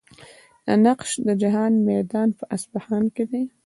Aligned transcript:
د 0.65 0.67
نقش 0.85 1.09
جهان 1.41 1.73
میدان 1.89 2.29
په 2.37 2.43
اصفهان 2.55 3.03
کې 3.15 3.23
دی. 3.31 3.43